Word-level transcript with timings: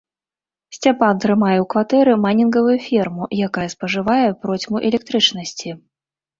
Сцяпан 0.75 1.19
трымае 1.25 1.57
ў 1.61 1.65
кватэры 1.73 2.15
майнінгавую 2.23 2.77
ферму, 2.87 3.23
якая 3.51 3.69
спажывае 3.77 4.27
процьму 4.47 4.85
электрычнасці. 4.93 5.79